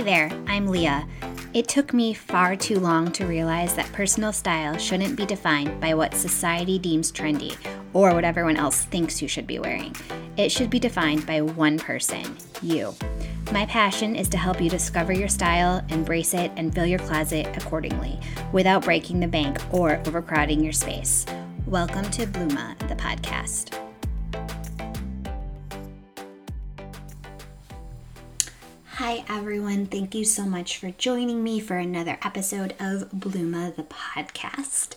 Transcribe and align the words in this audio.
Hey 0.00 0.06
there, 0.06 0.44
I'm 0.46 0.66
Leah. 0.66 1.06
It 1.52 1.68
took 1.68 1.92
me 1.92 2.14
far 2.14 2.56
too 2.56 2.80
long 2.80 3.12
to 3.12 3.26
realize 3.26 3.74
that 3.74 3.92
personal 3.92 4.32
style 4.32 4.78
shouldn't 4.78 5.14
be 5.14 5.26
defined 5.26 5.78
by 5.78 5.92
what 5.92 6.14
society 6.14 6.78
deems 6.78 7.12
trendy 7.12 7.54
or 7.92 8.14
what 8.14 8.24
everyone 8.24 8.56
else 8.56 8.84
thinks 8.84 9.20
you 9.20 9.28
should 9.28 9.46
be 9.46 9.58
wearing. 9.58 9.94
It 10.38 10.50
should 10.50 10.70
be 10.70 10.78
defined 10.78 11.26
by 11.26 11.42
one 11.42 11.78
person, 11.78 12.34
you. 12.62 12.94
My 13.52 13.66
passion 13.66 14.16
is 14.16 14.30
to 14.30 14.38
help 14.38 14.58
you 14.58 14.70
discover 14.70 15.12
your 15.12 15.28
style, 15.28 15.84
embrace 15.90 16.32
it, 16.32 16.50
and 16.56 16.74
fill 16.74 16.86
your 16.86 17.00
closet 17.00 17.54
accordingly 17.58 18.18
without 18.52 18.84
breaking 18.84 19.20
the 19.20 19.28
bank 19.28 19.58
or 19.70 20.00
overcrowding 20.06 20.64
your 20.64 20.72
space. 20.72 21.26
Welcome 21.66 22.10
to 22.12 22.26
Bluma, 22.26 22.78
the 22.88 22.96
podcast. 22.96 23.89
Hi, 29.02 29.24
everyone. 29.30 29.86
Thank 29.86 30.14
you 30.14 30.26
so 30.26 30.44
much 30.44 30.76
for 30.76 30.90
joining 30.90 31.42
me 31.42 31.58
for 31.58 31.76
another 31.76 32.18
episode 32.22 32.72
of 32.78 33.10
Bluma 33.10 33.74
the 33.74 33.84
podcast. 33.84 34.94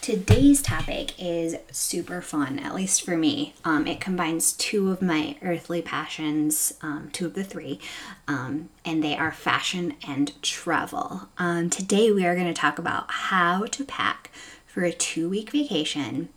Today's 0.00 0.62
topic 0.62 1.20
is 1.20 1.56
super 1.72 2.22
fun, 2.22 2.60
at 2.60 2.76
least 2.76 3.02
for 3.02 3.16
me. 3.16 3.54
Um, 3.64 3.88
it 3.88 4.00
combines 4.00 4.52
two 4.52 4.92
of 4.92 5.02
my 5.02 5.34
earthly 5.42 5.82
passions, 5.82 6.74
um, 6.80 7.10
two 7.12 7.26
of 7.26 7.34
the 7.34 7.42
three, 7.42 7.80
um, 8.28 8.68
and 8.84 9.02
they 9.02 9.16
are 9.16 9.32
fashion 9.32 9.96
and 10.06 10.40
travel. 10.44 11.22
Um, 11.36 11.70
today, 11.70 12.12
we 12.12 12.24
are 12.24 12.36
going 12.36 12.46
to 12.46 12.54
talk 12.54 12.78
about 12.78 13.10
how 13.10 13.64
to 13.64 13.84
pack 13.84 14.30
for 14.64 14.84
a 14.84 14.92
two 14.92 15.28
week 15.28 15.50
vacation 15.50 16.28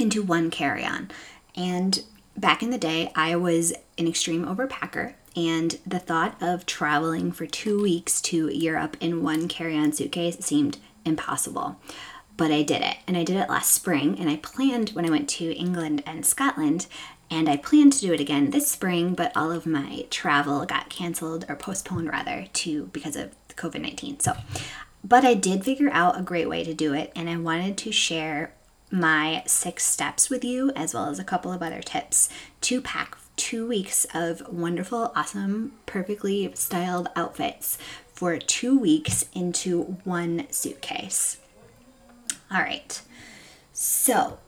into 0.00 0.20
one 0.20 0.50
carry 0.50 0.84
on. 0.84 1.12
And 1.54 2.02
back 2.36 2.60
in 2.60 2.70
the 2.70 2.76
day, 2.76 3.12
I 3.14 3.36
was 3.36 3.72
an 3.96 4.08
extreme 4.08 4.44
overpacker 4.44 5.14
and 5.48 5.78
the 5.86 5.98
thought 5.98 6.36
of 6.42 6.66
traveling 6.66 7.32
for 7.32 7.46
two 7.46 7.80
weeks 7.80 8.20
to 8.22 8.48
Europe 8.48 8.96
in 9.00 9.22
one 9.22 9.48
carry 9.48 9.76
on 9.76 9.92
suitcase 9.92 10.38
seemed 10.40 10.78
impossible. 11.04 11.76
But 12.36 12.50
I 12.50 12.62
did 12.62 12.82
it, 12.82 12.96
and 13.06 13.16
I 13.16 13.24
did 13.24 13.36
it 13.36 13.48
last 13.48 13.72
spring, 13.72 14.18
and 14.18 14.28
I 14.28 14.36
planned 14.36 14.90
when 14.90 15.06
I 15.06 15.10
went 15.10 15.28
to 15.30 15.54
England 15.54 16.02
and 16.06 16.24
Scotland, 16.24 16.86
and 17.30 17.48
I 17.48 17.56
planned 17.56 17.92
to 17.94 18.00
do 18.00 18.12
it 18.12 18.20
again 18.20 18.50
this 18.50 18.70
spring, 18.70 19.14
but 19.14 19.32
all 19.36 19.52
of 19.52 19.66
my 19.66 20.06
travel 20.10 20.64
got 20.66 20.90
canceled 20.90 21.44
or 21.48 21.56
postponed 21.56 22.08
rather 22.08 22.46
to 22.52 22.86
because 22.86 23.16
of 23.16 23.34
COVID 23.50 23.80
19. 23.82 24.20
So, 24.20 24.32
but 25.04 25.24
I 25.24 25.34
did 25.34 25.64
figure 25.64 25.90
out 25.92 26.18
a 26.18 26.22
great 26.22 26.48
way 26.48 26.64
to 26.64 26.74
do 26.74 26.92
it, 26.92 27.12
and 27.14 27.28
I 27.28 27.36
wanted 27.36 27.76
to 27.78 27.92
share 27.92 28.52
my 28.90 29.42
six 29.46 29.84
steps 29.84 30.28
with 30.28 30.44
you, 30.44 30.72
as 30.74 30.94
well 30.94 31.08
as 31.08 31.18
a 31.18 31.24
couple 31.24 31.52
of 31.52 31.62
other 31.62 31.80
tips 31.80 32.28
to 32.62 32.80
pack 32.80 33.14
two 33.40 33.66
weeks 33.66 34.06
of 34.12 34.42
wonderful, 34.52 35.12
awesome, 35.16 35.72
perfectly 35.86 36.52
styled 36.54 37.08
outfits 37.16 37.78
for 38.12 38.36
two 38.36 38.78
weeks 38.78 39.24
into 39.32 39.96
one 40.04 40.46
suitcase. 40.50 41.38
All 42.52 42.60
right, 42.60 43.00
so 43.72 44.38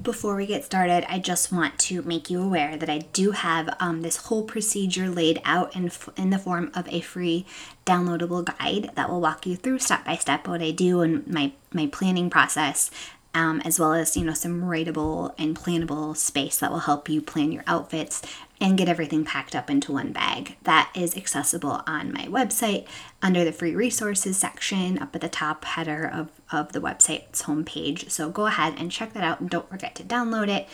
before 0.00 0.36
we 0.36 0.46
get 0.46 0.64
started, 0.64 1.04
I 1.12 1.18
just 1.18 1.50
want 1.50 1.76
to 1.80 2.02
make 2.02 2.30
you 2.30 2.40
aware 2.40 2.76
that 2.76 2.88
I 2.88 2.98
do 2.98 3.32
have 3.32 3.74
um, 3.80 4.02
this 4.02 4.16
whole 4.18 4.44
procedure 4.44 5.10
laid 5.10 5.40
out 5.44 5.74
in, 5.74 5.90
in 6.16 6.30
the 6.30 6.38
form 6.38 6.70
of 6.74 6.86
a 6.88 7.00
free 7.00 7.46
downloadable 7.84 8.44
guide 8.44 8.92
that 8.94 9.10
will 9.10 9.20
walk 9.20 9.44
you 9.44 9.56
through 9.56 9.80
step 9.80 10.04
by 10.04 10.14
step 10.14 10.46
what 10.46 10.62
I 10.62 10.70
do 10.70 11.00
and 11.00 11.26
my, 11.26 11.52
my 11.72 11.88
planning 11.88 12.30
process 12.30 12.92
um, 13.38 13.60
as 13.64 13.78
well 13.78 13.94
as 13.94 14.16
you 14.16 14.24
know 14.24 14.34
some 14.34 14.62
writable 14.62 15.32
and 15.38 15.56
planable 15.56 16.16
space 16.16 16.58
that 16.58 16.72
will 16.72 16.80
help 16.80 17.08
you 17.08 17.22
plan 17.22 17.52
your 17.52 17.62
outfits 17.68 18.20
and 18.60 18.76
get 18.76 18.88
everything 18.88 19.24
packed 19.24 19.54
up 19.54 19.70
into 19.70 19.92
one 19.92 20.10
bag. 20.10 20.56
That 20.64 20.90
is 20.92 21.16
accessible 21.16 21.82
on 21.86 22.12
my 22.12 22.24
website 22.24 22.88
under 23.22 23.44
the 23.44 23.52
free 23.52 23.76
resources 23.76 24.36
section 24.36 24.98
up 24.98 25.14
at 25.14 25.20
the 25.20 25.28
top 25.28 25.64
header 25.64 26.04
of, 26.04 26.32
of 26.50 26.72
the 26.72 26.80
website's 26.80 27.42
homepage. 27.42 28.10
So 28.10 28.28
go 28.28 28.46
ahead 28.46 28.74
and 28.76 28.90
check 28.90 29.12
that 29.12 29.22
out 29.22 29.38
and 29.38 29.48
don't 29.48 29.70
forget 29.70 29.94
to 29.96 30.02
download 30.02 30.48
it, 30.48 30.68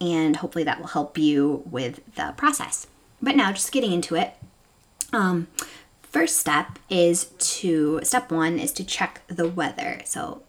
and 0.00 0.34
hopefully 0.34 0.64
that 0.64 0.80
will 0.80 0.88
help 0.88 1.16
you 1.18 1.62
with 1.70 2.00
the 2.16 2.34
process. 2.36 2.88
But 3.22 3.36
now, 3.36 3.52
just 3.52 3.70
getting 3.70 3.92
into 3.92 4.16
it. 4.16 4.34
Um, 5.12 5.46
first 6.02 6.36
step 6.36 6.80
is 6.90 7.26
to 7.38 8.00
step 8.02 8.32
one 8.32 8.58
is 8.58 8.72
to 8.72 8.84
check 8.84 9.22
the 9.28 9.48
weather. 9.48 10.00
So 10.04 10.42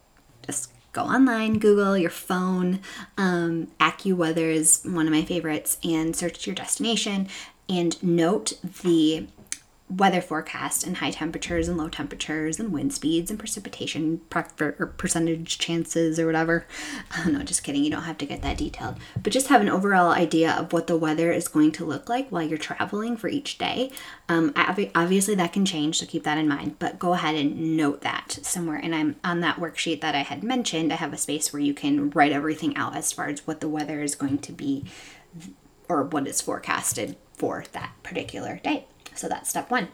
just 0.44 0.72
go 0.92 1.02
online, 1.02 1.58
Google 1.58 1.96
your 1.96 2.10
phone. 2.10 2.80
Um, 3.16 3.68
AccuWeather 3.78 4.52
is 4.52 4.82
one 4.84 5.06
of 5.06 5.12
my 5.12 5.22
favorites, 5.22 5.78
and 5.84 6.14
search 6.14 6.46
your 6.46 6.54
destination 6.54 7.28
and 7.68 8.02
note 8.02 8.54
the 8.82 9.26
weather 9.90 10.20
forecast 10.20 10.86
and 10.86 10.98
high 10.98 11.10
temperatures 11.10 11.66
and 11.66 11.76
low 11.76 11.88
temperatures 11.88 12.60
and 12.60 12.72
wind 12.72 12.92
speeds 12.94 13.28
and 13.28 13.38
precipitation 13.38 14.20
percentage 14.28 15.58
chances 15.58 16.18
or 16.18 16.26
whatever. 16.26 16.66
No, 17.30 17.42
just 17.42 17.62
kidding. 17.62 17.84
You 17.84 17.90
don't 17.90 18.04
have 18.04 18.18
to 18.18 18.26
get 18.26 18.42
that 18.42 18.56
detailed. 18.56 18.96
But 19.22 19.32
just 19.32 19.48
have 19.48 19.60
an 19.60 19.68
overall 19.68 20.10
idea 20.10 20.52
of 20.52 20.72
what 20.72 20.86
the 20.86 20.96
weather 20.96 21.30
is 21.30 21.48
going 21.48 21.70
to 21.72 21.84
look 21.84 22.08
like 22.08 22.30
while 22.30 22.42
you're 22.42 22.58
traveling 22.58 23.16
for 23.16 23.28
each 23.28 23.58
day. 23.58 23.92
Um, 24.28 24.52
obviously, 24.56 25.34
that 25.34 25.52
can 25.52 25.64
change, 25.64 25.98
so 25.98 26.06
keep 26.06 26.24
that 26.24 26.38
in 26.38 26.48
mind. 26.48 26.78
But 26.78 26.98
go 26.98 27.12
ahead 27.12 27.36
and 27.36 27.76
note 27.76 28.00
that 28.00 28.38
somewhere. 28.42 28.78
And 28.82 28.94
I'm 28.94 29.16
on 29.22 29.40
that 29.40 29.56
worksheet 29.56 30.00
that 30.00 30.14
I 30.14 30.22
had 30.22 30.42
mentioned. 30.42 30.92
I 30.92 30.96
have 30.96 31.12
a 31.12 31.18
space 31.18 31.52
where 31.52 31.62
you 31.62 31.74
can 31.74 32.10
write 32.10 32.32
everything 32.32 32.76
out 32.76 32.96
as 32.96 33.12
far 33.12 33.28
as 33.28 33.46
what 33.46 33.60
the 33.60 33.68
weather 33.68 34.02
is 34.02 34.14
going 34.14 34.38
to 34.38 34.52
be 34.52 34.84
or 35.88 36.04
what 36.04 36.26
is 36.26 36.40
forecasted 36.40 37.16
for 37.34 37.64
that 37.72 37.92
particular 38.02 38.60
day. 38.62 38.86
So 39.14 39.28
that's 39.28 39.50
step 39.50 39.70
one. 39.70 39.88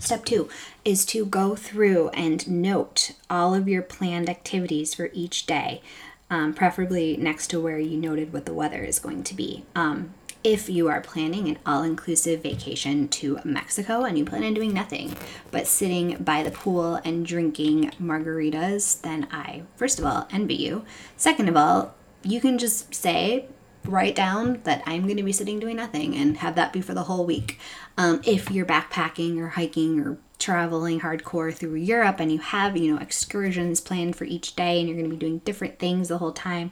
Step 0.00 0.24
two 0.24 0.48
is 0.84 1.04
to 1.06 1.26
go 1.26 1.56
through 1.56 2.08
and 2.10 2.48
note 2.48 3.12
all 3.28 3.54
of 3.54 3.68
your 3.68 3.82
planned 3.82 4.28
activities 4.28 4.94
for 4.94 5.10
each 5.12 5.46
day, 5.46 5.82
um, 6.30 6.54
preferably 6.54 7.16
next 7.16 7.48
to 7.48 7.60
where 7.60 7.78
you 7.78 7.96
noted 7.96 8.32
what 8.32 8.46
the 8.46 8.54
weather 8.54 8.82
is 8.84 8.98
going 9.00 9.24
to 9.24 9.34
be. 9.34 9.64
Um, 9.74 10.14
if 10.44 10.68
you 10.68 10.88
are 10.88 11.00
planning 11.00 11.48
an 11.48 11.58
all 11.66 11.82
inclusive 11.82 12.42
vacation 12.42 13.08
to 13.08 13.40
Mexico 13.44 14.04
and 14.04 14.16
you 14.16 14.24
plan 14.24 14.44
on 14.44 14.54
doing 14.54 14.72
nothing 14.72 15.16
but 15.50 15.66
sitting 15.66 16.16
by 16.22 16.44
the 16.44 16.52
pool 16.52 17.00
and 17.04 17.26
drinking 17.26 17.90
margaritas, 18.00 19.00
then 19.00 19.26
I, 19.32 19.62
first 19.74 19.98
of 19.98 20.04
all, 20.04 20.28
envy 20.30 20.54
you. 20.54 20.84
Second 21.16 21.48
of 21.48 21.56
all, 21.56 21.94
you 22.22 22.40
can 22.40 22.56
just 22.56 22.94
say, 22.94 23.46
write 23.88 24.14
down 24.14 24.60
that 24.64 24.82
I'm 24.86 25.04
going 25.04 25.16
to 25.16 25.22
be 25.22 25.32
sitting 25.32 25.58
doing 25.58 25.76
nothing 25.76 26.14
and 26.14 26.36
have 26.38 26.54
that 26.56 26.72
be 26.72 26.80
for 26.80 26.94
the 26.94 27.04
whole 27.04 27.24
week. 27.24 27.58
Um, 27.96 28.20
if 28.24 28.50
you're 28.50 28.66
backpacking 28.66 29.38
or 29.38 29.48
hiking 29.48 29.98
or 30.00 30.18
traveling 30.38 31.00
hardcore 31.00 31.52
through 31.52 31.74
Europe 31.74 32.20
and 32.20 32.30
you 32.30 32.38
have, 32.38 32.76
you 32.76 32.94
know, 32.94 33.00
excursions 33.00 33.80
planned 33.80 34.14
for 34.14 34.24
each 34.24 34.54
day 34.54 34.78
and 34.78 34.88
you're 34.88 34.96
going 34.96 35.10
to 35.10 35.16
be 35.16 35.18
doing 35.18 35.38
different 35.38 35.78
things 35.78 36.08
the 36.08 36.18
whole 36.18 36.32
time, 36.32 36.70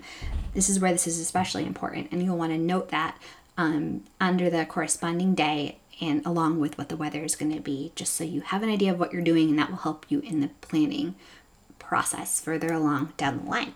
this 0.55 0.69
is 0.69 0.79
where 0.79 0.93
this 0.93 1.07
is 1.07 1.19
especially 1.19 1.67
important. 1.67 2.09
And 2.13 2.23
you'll 2.23 2.37
want 2.37 2.53
to 2.53 2.59
note 2.59 2.91
that 2.91 3.19
um, 3.57 4.05
under 4.21 4.51
the 4.51 4.67
corresponding 4.67 5.35
day 5.35 5.79
and 6.01 6.25
along 6.27 6.61
with 6.61 6.77
what 6.77 6.91
the 6.91 6.97
weather 6.97 7.25
is 7.25 7.35
going 7.35 7.55
to 7.55 7.61
be, 7.61 7.93
just 7.97 8.15
so 8.15 8.23
you 8.23 8.43
have 8.43 8.63
an 8.63 8.69
idea 8.69 8.93
of 8.93 9.01
what 9.01 9.13
you're 9.13 9.23
doing 9.23 9.49
and 9.49 9.59
that 9.59 9.71
will 9.71 9.79
help 9.79 10.05
you 10.11 10.21
in 10.21 10.41
the 10.41 10.51
planning 10.61 11.15
process 11.79 12.41
further 12.41 12.73
along 12.73 13.15
down 13.17 13.45
the 13.45 13.51
line. 13.51 13.73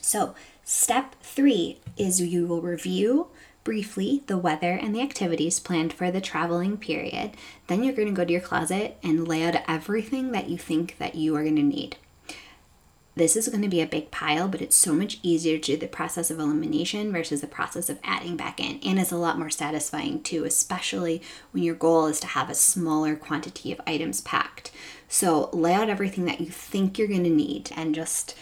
So, 0.00 0.34
step 0.68 1.14
three 1.22 1.80
is 1.96 2.20
you 2.20 2.46
will 2.46 2.60
review 2.60 3.26
briefly 3.64 4.22
the 4.26 4.36
weather 4.36 4.72
and 4.72 4.94
the 4.94 5.00
activities 5.00 5.58
planned 5.58 5.94
for 5.94 6.10
the 6.10 6.20
traveling 6.20 6.76
period. 6.76 7.30
Then 7.68 7.82
you're 7.82 7.94
going 7.94 8.08
to 8.08 8.14
go 8.14 8.26
to 8.26 8.32
your 8.32 8.42
closet 8.42 8.98
and 9.02 9.26
lay 9.26 9.44
out 9.44 9.62
everything 9.66 10.32
that 10.32 10.50
you 10.50 10.58
think 10.58 10.98
that 10.98 11.14
you 11.14 11.34
are 11.36 11.42
going 11.42 11.56
to 11.56 11.62
need. 11.62 11.96
This 13.16 13.34
is 13.34 13.48
going 13.48 13.62
to 13.62 13.68
be 13.68 13.80
a 13.80 13.86
big 13.86 14.10
pile, 14.10 14.46
but 14.46 14.60
it's 14.60 14.76
so 14.76 14.92
much 14.92 15.20
easier 15.22 15.56
to 15.56 15.72
do 15.72 15.76
the 15.78 15.86
process 15.86 16.30
of 16.30 16.38
elimination 16.38 17.12
versus 17.12 17.40
the 17.40 17.46
process 17.46 17.88
of 17.88 17.98
adding 18.04 18.36
back 18.36 18.60
in. 18.60 18.78
And 18.84 19.00
it's 19.00 19.10
a 19.10 19.16
lot 19.16 19.38
more 19.38 19.50
satisfying 19.50 20.22
too, 20.22 20.44
especially 20.44 21.22
when 21.52 21.64
your 21.64 21.74
goal 21.74 22.06
is 22.08 22.20
to 22.20 22.26
have 22.26 22.50
a 22.50 22.54
smaller 22.54 23.16
quantity 23.16 23.72
of 23.72 23.80
items 23.86 24.20
packed. 24.20 24.70
So 25.08 25.48
lay 25.54 25.72
out 25.72 25.88
everything 25.88 26.26
that 26.26 26.40
you 26.40 26.50
think 26.50 26.98
you're 26.98 27.08
going 27.08 27.24
to 27.24 27.30
need 27.30 27.72
and 27.74 27.94
just 27.94 28.36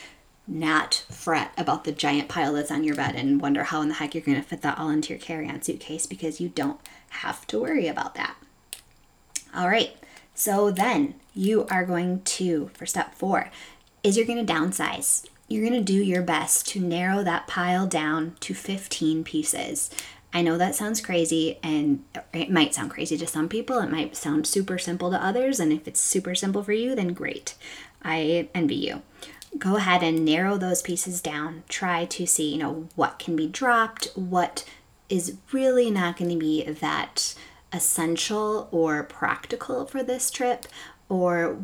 not 0.49 1.05
fret 1.09 1.51
about 1.57 1.85
the 1.85 1.93
giant 1.93 2.29
pile 2.29 2.53
that's 2.53 2.71
on 2.71 2.85
your 2.85 2.95
bed 2.95 3.15
and 3.17 3.41
wonder 3.41 3.65
how 3.65 3.83
in 3.83 3.89
the 3.89 3.95
heck 3.95 4.15
you're 4.15 4.23
going 4.23 4.41
to 4.41 4.47
fit 4.47 4.63
that 4.63 4.79
all 4.79 4.91
into 4.91 5.11
your 5.11 5.19
carry 5.19 5.49
on 5.49 5.63
suitcase 5.63 6.07
because 6.07 6.41
you 6.41 6.49
don't 6.49 6.81
have 7.11 7.47
to 7.49 7.61
worry 7.61 7.89
about 7.89 8.15
that. 8.15 8.37
All 9.55 9.69
right, 9.69 9.97
so 10.35 10.71
then 10.71 11.15
you 11.35 11.67
are 11.67 11.85
going 11.85 12.23
to, 12.23 12.71
for 12.75 12.87
step 12.87 13.15
four, 13.15 13.51
is 14.03 14.17
you're 14.17 14.27
going 14.27 14.45
to 14.45 14.53
downsize. 14.53 15.27
You're 15.49 15.67
going 15.67 15.85
to 15.85 15.93
do 15.93 16.03
your 16.03 16.23
best 16.23 16.69
to 16.69 16.81
narrow 16.81 17.25
that 17.25 17.47
pile 17.47 17.87
down 17.87 18.37
to 18.41 18.55
15 18.55 19.25
pieces. 19.25 19.91
I 20.33 20.43
know 20.43 20.59
that 20.59 20.75
sounds 20.75 21.01
crazy, 21.01 21.59
and 21.63 22.05
it 22.33 22.51
might 22.51 22.75
sound 22.75 22.91
crazy 22.91 23.17
to 23.17 23.27
some 23.27 23.49
people. 23.49 23.79
It 23.79 23.91
might 23.91 24.17
sound 24.17 24.47
super 24.47 24.77
simple 24.77 25.11
to 25.11 25.25
others, 25.25 25.59
and 25.59 25.73
if 25.73 25.89
it's 25.89 26.01
super 26.01 26.35
simple 26.35 26.63
for 26.63 26.73
you, 26.73 26.95
then 26.95 27.15
great. 27.15 27.55
I 28.03 28.49
envy 28.55 28.75
you 28.75 29.03
go 29.59 29.77
ahead 29.77 30.03
and 30.03 30.25
narrow 30.25 30.57
those 30.57 30.83
pieces 30.83 31.21
down. 31.21 31.63
Try 31.69 32.05
to 32.07 32.27
see, 32.27 32.53
you 32.53 32.59
know, 32.59 32.89
what 32.95 33.19
can 33.19 33.37
be 33.37 33.47
dropped, 33.47 34.09
what 34.15 34.65
is 35.09 35.37
really 35.53 35.91
not 35.91 36.17
going 36.17 36.31
to 36.31 36.37
be 36.37 36.65
that 36.65 37.35
essential 37.73 38.69
or 38.71 39.03
practical 39.03 39.87
for 39.87 40.03
this 40.03 40.31
trip 40.31 40.67
or 41.09 41.59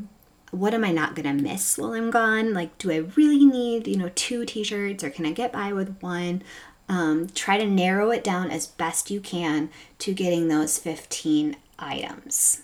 what 0.51 0.75
am 0.75 0.85
I 0.85 0.93
not 0.93 1.15
going 1.15 1.37
to 1.37 1.43
miss 1.43 1.79
while 1.79 1.95
I'm 1.95 2.11
gone? 2.11 2.53
Like, 2.53 2.77
do 2.77 2.93
I 2.93 2.99
really 3.17 3.45
need, 3.45 3.89
you 3.89 3.97
know, 3.97 4.11
two 4.15 4.45
t 4.45 4.63
shirts 4.63 5.03
or 5.03 5.11
can 5.11 5.25
I 5.25 5.33
get 5.33 5.53
by 5.53 5.73
with 5.73 5.97
one? 6.01 6.43
Um, 6.89 7.29
try 7.35 7.57
to 7.57 7.67
narrow 7.67 8.11
it 8.11 8.23
down 8.23 8.51
as 8.51 8.67
best 8.67 9.11
you 9.11 9.21
can 9.21 9.71
to 10.01 10.13
getting 10.13 10.49
those 10.49 10.79
15 10.79 11.57
items. 11.79 12.61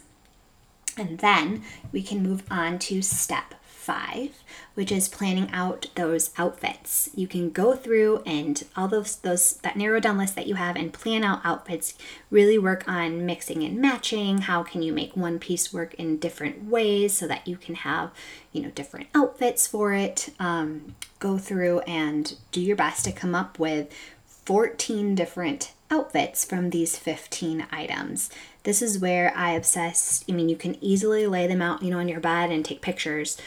And 0.99 1.19
then 1.19 1.63
we 1.91 2.03
can 2.03 2.23
move 2.23 2.43
on 2.51 2.79
to 2.81 3.01
step 3.01 3.55
five, 3.89 4.45
which 4.75 4.93
is 4.93 5.09
planning 5.09 5.51
out 5.51 5.87
those 5.95 6.31
outfits. 6.37 7.09
You 7.15 7.27
can 7.27 7.49
go 7.49 7.75
through 7.75 8.23
and 8.27 8.63
all 8.77 8.87
those 8.87 9.17
those 9.17 9.55
that 9.63 9.79
narrow 9.79 9.99
down 9.99 10.19
list 10.19 10.35
that 10.35 10.47
you 10.47 10.57
have 10.57 10.77
and 10.77 10.93
plan 10.93 11.25
out 11.25 11.41
outfits. 11.43 11.95
Really 12.31 12.59
work 12.59 12.87
on 12.87 13.25
mixing 13.25 13.65
and 13.65 13.79
matching. 13.79 14.43
How 14.43 14.63
can 14.63 14.83
you 14.83 14.93
make 14.93 15.17
one 15.17 15.39
piece 15.39 15.73
work 15.73 15.95
in 15.95 16.19
different 16.19 16.67
ways 16.67 17.15
so 17.15 17.27
that 17.29 17.49
you 17.49 17.57
can 17.57 17.77
have 17.77 18.11
you 18.53 18.61
know 18.61 18.71
different 18.71 19.07
outfits 19.15 19.67
for 19.67 19.95
it. 19.95 20.29
Um, 20.39 20.95
go 21.19 21.39
through 21.39 21.81
and 21.81 22.37
do 22.53 22.61
your 22.61 22.77
best 22.77 23.07
to 23.07 23.13
come 23.13 23.35
up 23.35 23.59
with 23.59 23.91
14 24.27 25.15
different 25.15 25.73
outfits 25.91 26.45
from 26.45 26.71
these 26.71 26.99
15 26.99 27.67
items. 27.71 28.31
This 28.63 28.83
is 28.83 28.99
where 28.99 29.33
I 29.37 29.53
obsess. 29.53 30.25
I 30.29 30.33
mean, 30.33 30.49
you 30.49 30.57
can 30.57 30.83
easily 30.83 31.27
lay 31.27 31.47
them 31.47 31.63
out, 31.63 31.83
you 31.83 31.91
know, 31.91 31.99
on 31.99 32.09
your 32.09 32.21
bed 32.21 32.51
and 32.51 32.65
take 32.65 32.83
pictures. 32.83 33.39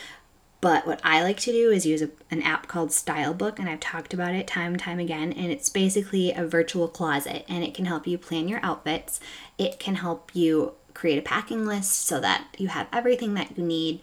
But 0.62 0.86
what 0.86 1.02
I 1.04 1.24
like 1.24 1.40
to 1.42 1.52
do 1.52 1.72
is 1.72 1.88
use 1.88 2.04
a, 2.04 2.12
an 2.30 2.44
app 2.44 2.68
called 2.68 2.90
Stylebook, 2.90 3.58
and 3.58 3.68
I've 3.68 3.80
talked 3.80 4.14
about 4.14 4.36
it 4.36 4.46
time 4.46 4.74
and 4.74 4.80
time 4.80 5.00
again. 5.00 5.34
And 5.34 5.52
it's 5.52 5.70
basically 5.70 6.32
a 6.32 6.46
virtual 6.46 6.88
closet, 6.88 7.46
and 7.50 7.64
it 7.64 7.74
can 7.74 7.86
help 7.86 8.06
you 8.06 8.20
plan 8.20 8.48
your 8.48 8.64
outfits. 8.64 9.20
It 9.58 9.80
can 9.80 9.96
help 9.96 10.36
you 10.36 10.74
create 10.94 11.18
a 11.18 11.24
packing 11.24 11.66
list 11.66 12.06
so 12.06 12.20
that 12.20 12.48
you 12.58 12.68
have 12.68 12.88
everything 12.94 13.34
that 13.34 13.58
you 13.58 13.64
need 13.64 14.02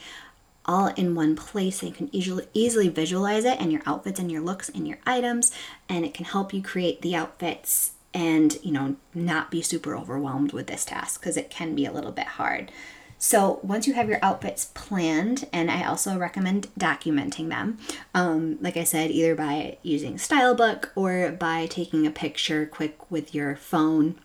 all 0.65 0.89
in 0.89 1.15
one 1.15 1.35
place 1.35 1.81
and 1.81 1.91
you 1.91 1.97
can 1.97 2.15
easily 2.15 2.47
easily 2.53 2.89
visualize 2.89 3.45
it 3.45 3.59
and 3.59 3.73
your 3.73 3.81
outfits 3.87 4.21
and 4.21 4.31
your 4.31 4.43
looks 4.43 4.69
and 4.69 4.87
your 4.87 4.99
items 5.07 5.51
and 5.89 6.05
it 6.05 6.13
can 6.13 6.27
help 6.27 6.53
you 6.53 6.63
create 6.63 7.01
the 7.01 7.15
outfits 7.15 7.93
and 8.13 8.59
you 8.63 8.71
know 8.71 8.97
not 9.15 9.51
be 9.51 9.63
super 9.63 9.97
overwhelmed 9.97 10.53
with 10.53 10.67
this 10.67 10.85
task 10.85 11.21
because 11.21 11.39
it 11.39 11.49
can 11.49 11.75
be 11.75 11.87
a 11.87 11.93
little 11.93 12.13
bit 12.13 12.27
hard 12.27 12.71
so 13.19 13.59
once 13.62 13.87
you 13.87 13.94
have 13.94 14.09
your 14.09 14.20
outfits 14.23 14.70
planned, 14.75 15.47
and 15.53 15.70
I 15.70 15.85
also 15.85 16.17
recommend 16.17 16.69
documenting 16.79 17.49
them, 17.49 17.79
um, 18.15 18.59
like 18.61 18.76
I 18.76 18.85
said, 18.85 19.11
either 19.11 19.35
by 19.35 19.79
using 19.82 20.17
Stylebook 20.17 20.91
or 20.94 21.32
by 21.32 21.67
taking 21.67 22.06
a 22.06 22.11
picture 22.11 22.65
quick 22.65 23.11
with 23.11 23.35
your 23.35 23.56
phone. 23.56 24.17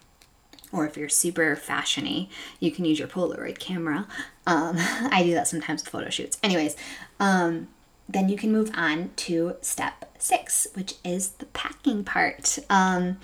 Or 0.71 0.87
if 0.87 0.97
you're 0.97 1.09
super 1.09 1.55
fashiony, 1.55 2.29
you 2.59 2.71
can 2.71 2.85
use 2.85 2.99
your 2.99 3.07
Polaroid 3.07 3.59
camera. 3.59 4.07
Um, 4.45 4.75
I 4.79 5.23
do 5.23 5.33
that 5.33 5.47
sometimes 5.47 5.83
with 5.83 5.91
photo 5.91 6.09
shoots. 6.09 6.37
Anyways, 6.43 6.75
um, 7.19 7.67
then 8.07 8.29
you 8.29 8.37
can 8.37 8.51
move 8.51 8.71
on 8.75 9.11
to 9.15 9.55
step 9.61 10.13
six, 10.19 10.67
which 10.73 10.95
is 11.03 11.29
the 11.29 11.45
packing 11.47 12.03
part. 12.03 12.59
Um, 12.69 13.17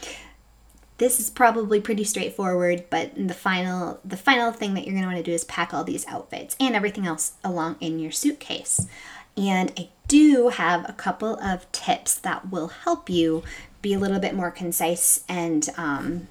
this 0.99 1.19
is 1.19 1.29
probably 1.29 1.81
pretty 1.81 2.03
straightforward, 2.03 2.85
but 2.89 3.11
the 3.15 3.33
final 3.33 3.99
the 4.05 4.17
final 4.17 4.51
thing 4.51 4.73
that 4.75 4.85
you're 4.85 4.93
going 4.93 5.03
to 5.03 5.07
want 5.07 5.17
to 5.17 5.23
do 5.23 5.33
is 5.33 5.45
pack 5.45 5.73
all 5.73 5.83
these 5.83 6.05
outfits 6.07 6.55
and 6.59 6.75
everything 6.75 7.07
else 7.07 7.33
along 7.43 7.77
in 7.79 7.99
your 7.99 8.11
suitcase. 8.11 8.85
And 9.35 9.71
I 9.77 9.89
do 10.07 10.49
have 10.49 10.87
a 10.89 10.93
couple 10.93 11.39
of 11.39 11.71
tips 11.71 12.15
that 12.19 12.51
will 12.51 12.67
help 12.67 13.09
you 13.09 13.43
be 13.81 13.93
a 13.93 13.99
little 13.99 14.19
bit 14.19 14.35
more 14.35 14.51
concise 14.51 15.23
and 15.29 15.69
um, 15.77 16.27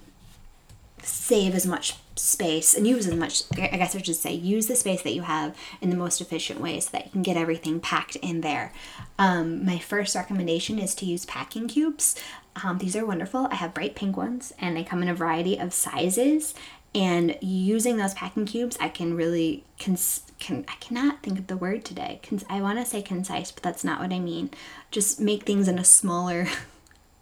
save 1.02 1.54
as 1.54 1.66
much 1.66 1.94
space 2.16 2.74
and 2.74 2.84
use 2.84 3.06
as 3.06 3.14
much 3.14 3.44
i 3.52 3.76
guess 3.76 3.94
i 3.94 4.02
should 4.02 4.16
say 4.16 4.32
use 4.32 4.66
the 4.66 4.74
space 4.74 5.02
that 5.02 5.14
you 5.14 5.22
have 5.22 5.56
in 5.80 5.88
the 5.88 5.96
most 5.96 6.20
efficient 6.20 6.60
way 6.60 6.80
so 6.80 6.90
that 6.90 7.06
you 7.06 7.12
can 7.12 7.22
get 7.22 7.36
everything 7.36 7.78
packed 7.78 8.16
in 8.16 8.40
there 8.40 8.72
um, 9.20 9.64
my 9.64 9.78
first 9.78 10.16
recommendation 10.16 10.80
is 10.80 10.96
to 10.96 11.06
use 11.06 11.24
packing 11.24 11.68
cubes 11.68 12.16
um, 12.64 12.78
these 12.78 12.96
are 12.96 13.06
wonderful 13.06 13.48
i 13.50 13.54
have 13.54 13.74
bright 13.74 13.94
pink 13.94 14.16
ones 14.16 14.52
and 14.58 14.76
they 14.76 14.84
come 14.84 15.02
in 15.02 15.08
a 15.08 15.14
variety 15.14 15.58
of 15.58 15.72
sizes 15.72 16.54
and 16.94 17.36
using 17.40 17.96
those 17.96 18.14
packing 18.14 18.46
cubes 18.46 18.76
i 18.80 18.88
can 18.88 19.14
really 19.14 19.64
cons- 19.78 20.22
can 20.38 20.64
i 20.68 20.74
cannot 20.76 21.22
think 21.22 21.38
of 21.38 21.46
the 21.46 21.56
word 21.56 21.84
today 21.84 22.20
Cons- 22.22 22.44
i 22.48 22.60
want 22.60 22.78
to 22.78 22.84
say 22.84 23.02
concise 23.02 23.50
but 23.50 23.62
that's 23.62 23.84
not 23.84 24.00
what 24.00 24.12
i 24.12 24.18
mean 24.18 24.50
just 24.90 25.20
make 25.20 25.44
things 25.44 25.68
in 25.68 25.78
a 25.78 25.84
smaller 25.84 26.46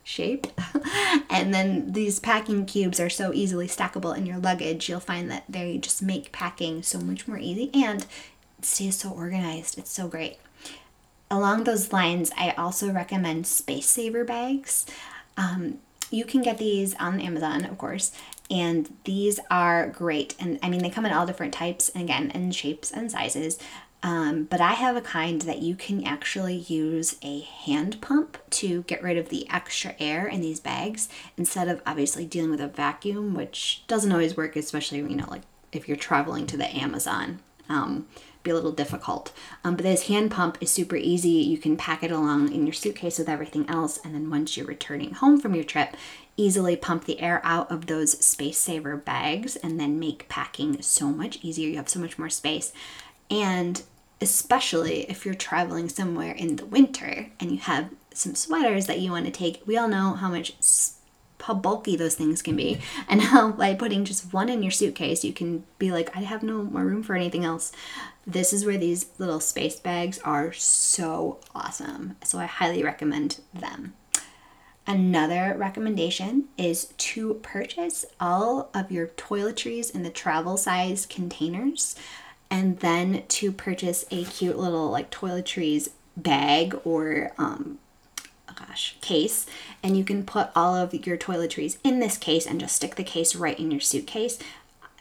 shape. 0.06 0.46
and 1.30 1.52
then 1.52 1.92
these 1.92 2.20
packing 2.20 2.64
cubes 2.64 3.00
are 3.00 3.10
so 3.10 3.32
easily 3.34 3.66
stackable 3.66 4.16
in 4.16 4.24
your 4.24 4.38
luggage, 4.38 4.88
you'll 4.88 5.00
find 5.00 5.30
that 5.30 5.44
they 5.48 5.78
just 5.78 6.00
make 6.00 6.30
packing 6.32 6.82
so 6.82 7.00
much 7.00 7.26
more 7.26 7.38
easy 7.38 7.70
and 7.74 8.06
stays 8.62 8.96
so 8.96 9.10
organized. 9.10 9.76
It's 9.76 9.90
so 9.90 10.06
great. 10.06 10.38
Along 11.28 11.64
those 11.64 11.92
lines, 11.92 12.30
I 12.38 12.50
also 12.52 12.92
recommend 12.92 13.48
space 13.48 13.88
saver 13.88 14.24
bags. 14.24 14.86
Um, 15.36 15.78
you 16.10 16.24
can 16.24 16.42
get 16.42 16.58
these 16.58 16.94
on 16.96 17.20
Amazon, 17.20 17.64
of 17.64 17.78
course, 17.78 18.12
and 18.50 18.92
these 19.04 19.40
are 19.50 19.88
great. 19.88 20.34
And 20.38 20.58
I 20.62 20.68
mean, 20.68 20.82
they 20.82 20.90
come 20.90 21.06
in 21.06 21.12
all 21.12 21.26
different 21.26 21.54
types 21.54 21.88
and 21.88 22.04
again, 22.04 22.30
in 22.30 22.52
shapes 22.52 22.90
and 22.90 23.10
sizes. 23.10 23.58
Um, 24.02 24.44
but 24.44 24.60
I 24.60 24.74
have 24.74 24.94
a 24.94 25.00
kind 25.00 25.40
that 25.42 25.62
you 25.62 25.74
can 25.74 26.04
actually 26.04 26.54
use 26.54 27.16
a 27.22 27.40
hand 27.40 28.00
pump 28.00 28.38
to 28.50 28.82
get 28.82 29.02
rid 29.02 29.16
of 29.16 29.30
the 29.30 29.48
extra 29.50 29.96
air 29.98 30.26
in 30.26 30.40
these 30.40 30.60
bags 30.60 31.08
instead 31.36 31.66
of 31.66 31.82
obviously 31.84 32.24
dealing 32.24 32.50
with 32.50 32.60
a 32.60 32.68
vacuum, 32.68 33.34
which 33.34 33.82
doesn't 33.88 34.12
always 34.12 34.36
work, 34.36 34.54
especially, 34.54 34.98
you 34.98 35.16
know, 35.16 35.26
like 35.28 35.42
if 35.72 35.88
you're 35.88 35.96
traveling 35.96 36.46
to 36.46 36.56
the 36.56 36.76
Amazon. 36.76 37.40
Um, 37.68 38.06
be 38.46 38.50
a 38.52 38.54
little 38.54 38.72
difficult. 38.72 39.32
Um, 39.62 39.76
but 39.76 39.82
this 39.82 40.06
hand 40.06 40.30
pump 40.30 40.56
is 40.60 40.70
super 40.70 40.96
easy. 40.96 41.28
You 41.28 41.58
can 41.58 41.76
pack 41.76 42.02
it 42.02 42.10
along 42.10 42.52
in 42.52 42.66
your 42.66 42.72
suitcase 42.72 43.18
with 43.18 43.28
everything 43.28 43.68
else, 43.68 43.98
and 44.04 44.14
then 44.14 44.30
once 44.30 44.56
you're 44.56 44.66
returning 44.66 45.12
home 45.12 45.38
from 45.38 45.54
your 45.54 45.64
trip, 45.64 45.96
easily 46.36 46.76
pump 46.76 47.04
the 47.04 47.20
air 47.20 47.40
out 47.44 47.70
of 47.70 47.86
those 47.86 48.24
space 48.24 48.58
saver 48.58 48.96
bags 48.96 49.56
and 49.56 49.80
then 49.80 49.98
make 49.98 50.28
packing 50.28 50.80
so 50.82 51.08
much 51.08 51.38
easier. 51.42 51.68
You 51.68 51.76
have 51.76 51.88
so 51.88 52.00
much 52.00 52.18
more 52.18 52.30
space. 52.30 52.72
And 53.30 53.82
especially 54.20 55.10
if 55.10 55.24
you're 55.24 55.34
traveling 55.34 55.88
somewhere 55.88 56.32
in 56.32 56.56
the 56.56 56.66
winter 56.66 57.28
and 57.40 57.50
you 57.50 57.58
have 57.58 57.90
some 58.12 58.34
sweaters 58.34 58.86
that 58.86 59.00
you 59.00 59.10
want 59.10 59.26
to 59.26 59.32
take, 59.32 59.62
we 59.66 59.76
all 59.76 59.88
know 59.88 60.14
how 60.14 60.28
much 60.28 60.54
how 61.42 61.54
bulky 61.54 61.96
those 61.96 62.14
things 62.14 62.42
can 62.42 62.56
be 62.56 62.78
and 63.08 63.20
how 63.20 63.52
by 63.52 63.74
putting 63.74 64.04
just 64.04 64.32
one 64.32 64.48
in 64.48 64.62
your 64.62 64.72
suitcase 64.72 65.24
you 65.24 65.32
can 65.32 65.64
be 65.78 65.90
like 65.90 66.14
I 66.16 66.20
have 66.20 66.42
no 66.42 66.62
more 66.62 66.84
room 66.84 67.02
for 67.02 67.14
anything 67.14 67.44
else. 67.44 67.72
This 68.26 68.52
is 68.52 68.64
where 68.64 68.78
these 68.78 69.06
little 69.18 69.40
space 69.40 69.78
bags 69.78 70.18
are 70.20 70.52
so 70.52 71.38
awesome. 71.54 72.16
So 72.24 72.38
I 72.38 72.46
highly 72.46 72.82
recommend 72.82 73.40
them. 73.54 73.94
Another 74.88 75.54
recommendation 75.58 76.44
is 76.56 76.92
to 76.96 77.34
purchase 77.34 78.04
all 78.20 78.70
of 78.72 78.92
your 78.92 79.08
toiletries 79.08 79.92
in 79.92 80.04
the 80.04 80.10
travel 80.10 80.56
size 80.56 81.06
containers 81.06 81.96
and 82.50 82.78
then 82.78 83.24
to 83.26 83.50
purchase 83.50 84.04
a 84.12 84.24
cute 84.24 84.56
little 84.56 84.90
like 84.90 85.10
toiletries 85.10 85.90
bag 86.16 86.78
or 86.84 87.32
um, 87.36 87.78
gosh 88.56 88.96
case 89.00 89.46
and 89.82 89.96
you 89.96 90.04
can 90.04 90.24
put 90.24 90.50
all 90.54 90.74
of 90.74 90.94
your 91.06 91.16
toiletries 91.16 91.78
in 91.84 92.00
this 92.00 92.16
case 92.16 92.46
and 92.46 92.60
just 92.60 92.76
stick 92.76 92.94
the 92.96 93.04
case 93.04 93.34
right 93.34 93.58
in 93.58 93.70
your 93.70 93.80
suitcase 93.80 94.38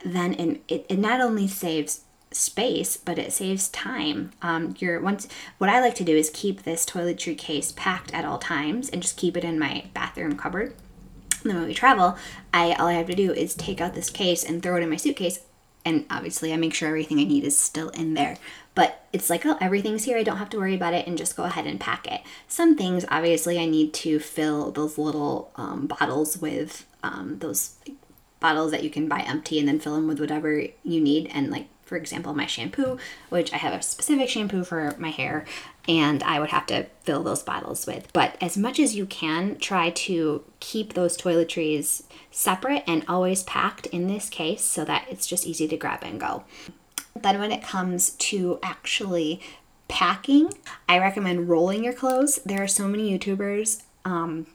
then 0.04 0.60
it, 0.68 0.86
it 0.90 1.00
not 1.00 1.22
only 1.22 1.48
saves 1.48 2.02
space 2.32 2.98
but 2.98 3.18
it 3.18 3.32
saves 3.32 3.70
time 3.70 4.32
um 4.42 4.76
your 4.80 5.00
once 5.00 5.28
what 5.58 5.70
i 5.70 5.80
like 5.80 5.96
to 5.96 6.04
do 6.04 6.16
is 6.16 6.30
keep 6.32 6.64
this 6.64 6.86
toiletry 6.86 7.38
case 7.38 7.72
packed 7.72 8.14
at 8.14 8.26
all 8.26 8.38
times 8.38 8.90
and 8.90 9.02
just 9.02 9.18
keep 9.18 9.38
it 9.38 9.44
in 9.44 9.58
my 9.58 9.86
bathroom 9.94 10.36
cupboard 10.36 10.76
and 11.42 11.52
then 11.52 11.56
when 11.58 11.68
we 11.68 11.74
travel 11.74 12.18
i 12.54 12.74
all 12.74 12.88
i 12.88 12.94
have 12.94 13.08
to 13.08 13.16
do 13.16 13.32
is 13.32 13.56
take 13.56 13.80
out 13.80 13.94
this 13.94 14.10
case 14.10 14.44
and 14.44 14.62
throw 14.62 14.76
it 14.76 14.84
in 14.84 14.90
my 14.90 14.98
suitcase 14.98 15.40
and 15.86 16.06
obviously 16.10 16.52
I 16.52 16.58
make 16.58 16.74
sure 16.74 16.90
everything 16.90 17.20
I 17.20 17.24
need 17.24 17.44
is 17.44 17.58
still 17.58 17.90
in 17.90 18.16
there. 18.16 18.38
But 18.75 19.05
it's 19.13 19.29
like, 19.29 19.46
oh, 19.46 19.58
everything's 19.62 20.03
here. 20.03 20.17
I 20.17 20.24
don't 20.24 20.38
have 20.38 20.50
to 20.50 20.58
worry 20.58 20.75
about 20.75 20.94
it 20.94 21.08
and 21.08 21.17
just 21.17 21.38
go 21.38 21.44
ahead 21.44 21.65
and 21.65 21.79
pack 21.79 22.05
it. 22.12 22.22
Some 22.48 22.75
things, 22.75 23.05
obviously, 23.10 23.58
I 23.58 23.65
need 23.65 23.94
to 23.96 24.20
fill 24.20 24.72
those 24.72 24.98
little 24.98 25.51
um, 25.55 25.88
bottles 25.88 26.38
with 26.38 26.86
um, 27.01 27.39
those 27.39 27.75
bottles 28.41 28.72
that 28.72 28.84
you 28.84 28.89
can 28.89 29.08
buy 29.08 29.22
empty 29.22 29.60
and 29.60 29.67
then 29.67 29.79
fill 29.79 29.96
them 29.96 30.08
with 30.08 30.20
whatever 30.20 30.62
you 30.84 31.01
need. 31.01 31.32
And 31.34 31.50
like, 31.50 31.67
for 31.86 31.96
example, 31.96 32.34
my 32.34 32.48
shampoo, 32.48 32.98
which 33.29 33.53
I 33.53 33.58
have 33.58 33.74
a 33.74 33.82
specific 33.82 34.27
shampoo 34.27 34.63
for 34.63 34.96
my 34.98 35.10
hair, 35.10 35.46
and 35.88 36.22
I 36.24 36.39
would 36.39 36.50
have 36.50 36.65
to 36.67 36.88
fill 37.03 37.24
those 37.24 37.44
bottles 37.44 37.86
with. 37.86 38.12
But 38.12 38.36
as 38.41 38.58
much 38.58 38.79
as 38.79 38.96
you 38.96 39.05
can, 39.05 39.58
try 39.58 39.91
to 39.91 40.44
keep 40.60 40.94
those 40.94 41.17
toiletries 41.17 42.03
separate 42.32 42.84
and 42.88 43.05
always 43.08 43.44
packed 43.44 43.86
in 43.88 44.08
this 44.08 44.29
case 44.29 44.63
so 44.63 44.84
that 44.84 45.05
it's 45.10 45.27
just 45.27 45.46
easy 45.46 45.67
to 45.67 45.77
grab 45.77 46.03
and 46.03 46.20
go. 46.20 46.44
Then, 47.22 47.40
when 47.40 47.52
it 47.52 47.64
comes 47.64 48.12
to 48.12 48.60
actually 48.62 49.42
packing, 49.88 50.54
I 50.90 51.00
recommend 51.00 51.50
rolling 51.50 51.84
your 51.84 51.94
clothes. 51.94 52.40
There 52.46 52.62
are 52.62 52.68
so 52.68 52.88
many 52.88 53.18
YouTubers 53.18 53.82
um, 54.04 54.48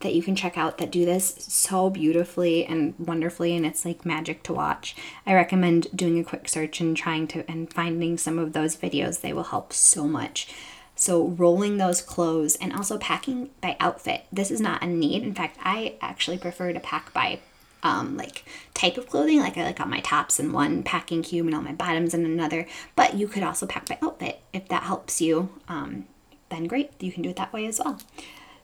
that 0.00 0.14
you 0.14 0.22
can 0.22 0.36
check 0.36 0.58
out 0.58 0.78
that 0.78 0.90
do 0.90 1.04
this 1.04 1.34
so 1.38 1.90
beautifully 1.90 2.64
and 2.66 2.94
wonderfully 2.98 3.56
and 3.56 3.64
it's 3.64 3.84
like 3.84 4.04
magic 4.04 4.42
to 4.44 4.52
watch. 4.52 4.94
I 5.26 5.34
recommend 5.34 5.86
doing 5.94 6.18
a 6.18 6.24
quick 6.24 6.48
search 6.48 6.80
and 6.80 6.96
trying 6.96 7.28
to 7.28 7.48
and 7.50 7.72
finding 7.72 8.18
some 8.18 8.38
of 8.38 8.52
those 8.52 8.76
videos. 8.76 9.20
They 9.20 9.32
will 9.32 9.44
help 9.44 9.72
so 9.72 10.06
much. 10.06 10.52
So 10.94 11.28
rolling 11.28 11.78
those 11.78 12.02
clothes 12.02 12.56
and 12.56 12.72
also 12.72 12.98
packing 12.98 13.50
by 13.60 13.76
outfit. 13.80 14.24
This 14.32 14.50
is 14.50 14.60
not 14.60 14.82
a 14.82 14.86
need. 14.86 15.22
In 15.22 15.34
fact, 15.34 15.58
I 15.62 15.94
actually 16.00 16.38
prefer 16.38 16.72
to 16.72 16.80
pack 16.80 17.12
by 17.14 17.40
um, 17.82 18.16
like 18.16 18.44
type 18.74 18.96
of 18.96 19.08
clothing. 19.08 19.40
Like 19.40 19.56
I 19.56 19.64
like 19.64 19.80
all 19.80 19.86
my 19.86 20.00
tops 20.00 20.38
in 20.38 20.52
one 20.52 20.82
packing 20.82 21.22
cube 21.22 21.46
and 21.46 21.54
all 21.54 21.62
my 21.62 21.72
bottoms 21.72 22.14
in 22.14 22.24
another. 22.24 22.66
But 22.96 23.14
you 23.14 23.28
could 23.28 23.42
also 23.42 23.66
pack 23.66 23.88
by 23.88 23.98
outfit 24.02 24.40
if 24.52 24.68
that 24.68 24.84
helps 24.84 25.20
you. 25.20 25.48
Um, 25.68 26.06
then 26.48 26.66
great, 26.66 26.92
you 27.00 27.12
can 27.12 27.22
do 27.22 27.30
it 27.30 27.36
that 27.36 27.52
way 27.52 27.66
as 27.66 27.80
well. 27.82 27.98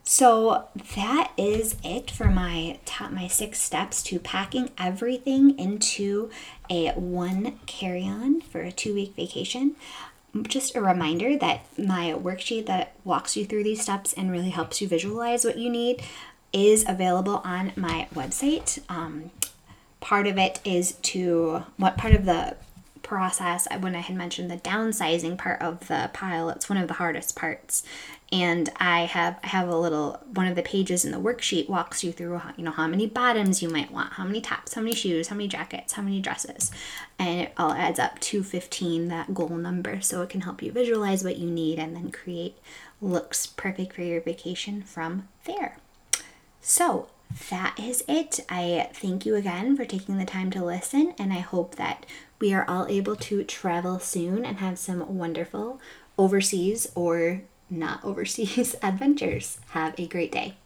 So 0.05 0.69
that 0.97 1.33
is 1.37 1.77
it 1.85 2.11
for 2.11 2.31
my 2.31 2.79
top 2.87 3.11
my 3.11 3.29
six 3.29 3.61
steps 3.61 4.03
to 4.05 4.19
packing 4.19 4.71
everything 4.79 5.59
into 5.59 6.31
a 6.71 6.93
one 6.93 7.59
carry-on 7.67 8.41
for 8.41 8.63
a 8.63 8.73
two-week 8.73 9.15
vacation. 9.15 9.77
Just 10.43 10.77
a 10.77 10.81
reminder 10.81 11.37
that 11.37 11.67
my 11.79 12.13
worksheet 12.13 12.67
that 12.67 12.95
walks 13.05 13.37
you 13.37 13.45
through 13.45 13.65
these 13.65 13.83
steps 13.83 14.15
and 14.15 14.31
really 14.31 14.51
helps 14.51 14.81
you 14.81 14.89
visualize 14.89 15.45
what 15.45 15.59
you 15.59 15.69
need 15.69 16.03
is 16.53 16.85
available 16.89 17.41
on 17.45 17.73
my 17.77 18.07
website. 18.15 18.81
Um, 18.89 19.31
part 20.01 20.27
of 20.27 20.39
it 20.39 20.61
is 20.65 20.93
to 20.93 21.65
what 21.77 21.97
part 21.97 22.15
of 22.15 22.25
the 22.25 22.57
process 23.09 23.67
when 23.81 23.97
I 23.97 24.01
had 24.01 24.17
mentioned 24.17 24.51
the 24.51 24.59
downsizing 24.59 25.39
part 25.39 25.63
of 25.63 25.89
the 25.89 26.11
pile. 26.13 26.51
It's 26.51 26.69
one 26.69 26.77
of 26.79 26.89
the 26.89 26.95
hardest 26.95 27.35
parts, 27.37 27.83
and 28.31 28.69
I 28.77 29.07
have 29.07 29.39
I 29.43 29.49
have 29.49 29.69
a 29.69 29.77
little 29.77 30.21
one 30.35 30.47
of 30.47 30.57
the 30.57 30.63
pages 30.63 31.05
in 31.05 31.13
the 31.13 31.19
worksheet 31.19 31.69
walks 31.69 32.05
you 32.05 32.13
through 32.13 32.41
you 32.57 32.65
know 32.65 32.71
how 32.71 32.87
many 32.87 33.07
bottoms 33.07 33.63
you 33.63 33.69
might 33.71 33.91
want, 33.91 34.15
how 34.15 34.25
many 34.25 34.41
tops, 34.41 34.75
how 34.75 34.83
many 34.83 34.95
shoes, 34.95 35.29
how 35.29 35.37
many 35.37 35.49
jackets, 35.49 35.95
how 35.95 36.03
many 36.03 36.21
dresses, 36.21 36.71
and 37.19 37.41
it 37.41 37.53
all 37.57 37.73
adds 37.73 37.99
up 37.99 38.19
to 38.21 38.43
15 38.43 39.09
that 39.09 39.33
goal 39.33 39.49
number. 39.49 40.01
So 40.01 40.23
it 40.23 40.29
can 40.29 40.43
help 40.43 40.63
you 40.63 40.71
visualize 40.71 41.25
what 41.25 41.39
you 41.39 41.51
need 41.51 41.79
and 41.79 41.97
then 41.97 42.11
create 42.11 42.59
looks 43.01 43.47
perfect 43.47 43.95
for 43.95 44.03
your 44.03 44.21
vacation 44.21 44.83
from 44.83 45.29
there. 45.45 45.79
So 46.61 47.09
that 47.51 47.79
is 47.79 48.03
it. 48.09 48.41
I 48.49 48.89
thank 48.93 49.27
you 49.27 49.35
again 49.35 49.77
for 49.77 49.85
taking 49.85 50.19
the 50.19 50.25
time 50.25 50.51
to 50.53 50.65
listen, 50.65 51.15
and 51.19 51.33
I 51.33 51.41
hope 51.41 51.77
that 51.77 52.07
we 52.41 52.53
are 52.53 52.69
all 52.69 52.87
able 52.89 53.17
to 53.17 53.45
travel 53.45 53.99
soon 53.99 54.45
and 54.45 54.59
have 54.59 54.79
some 54.79 55.19
wonderful 55.19 55.81
overseas 56.17 56.91
or 56.95 57.43
not 57.71 58.05
overseas 58.05 58.75
adventures. 58.83 59.59
Have 59.71 59.95
a 59.99 60.07
great 60.07 60.33
day. 60.33 60.57